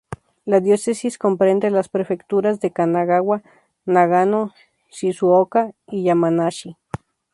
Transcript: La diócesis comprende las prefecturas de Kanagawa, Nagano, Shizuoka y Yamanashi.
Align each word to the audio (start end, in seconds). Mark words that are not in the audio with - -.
La 0.45 0.59
diócesis 0.61 1.19
comprende 1.19 1.69
las 1.69 1.87
prefecturas 1.87 2.59
de 2.59 2.71
Kanagawa, 2.71 3.43
Nagano, 3.85 4.51
Shizuoka 4.89 5.73
y 5.85 6.03
Yamanashi. 6.05 6.75